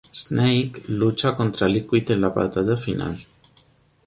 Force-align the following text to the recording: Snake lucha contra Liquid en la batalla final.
Snake 0.21 0.81
lucha 0.87 1.35
contra 1.35 1.67
Liquid 1.67 2.09
en 2.09 2.21
la 2.21 2.29
batalla 2.29 2.75
final. 2.75 3.19